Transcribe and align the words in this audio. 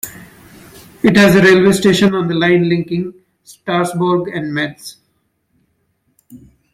It 1.03 1.15
has 1.15 1.35
a 1.35 1.43
railway 1.43 1.73
station 1.73 2.15
on 2.15 2.27
the 2.27 2.33
line 2.33 2.67
linking 2.67 3.13
Strasbourg 3.43 4.29
and 4.29 4.51
Metz. 4.51 4.97